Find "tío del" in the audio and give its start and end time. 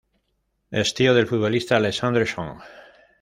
0.95-1.27